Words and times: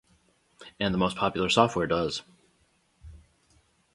And 0.79 0.95
the 0.95 0.97
most 0.97 1.15
popular 1.15 1.47
software 1.47 1.85
does. 1.85 2.23